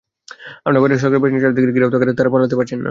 [0.59, 2.79] আবার বাইরে সরকারি বাহিনী চারদিক থেকে ঘিরে থাকায় তাঁরা পালাতেও পারছেন না।